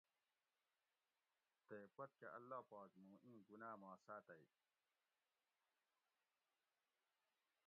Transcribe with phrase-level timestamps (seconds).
[1.67, 4.43] تے پُت کہۤ اللّٰہ پاک موں ایں گناہ ما ساتئ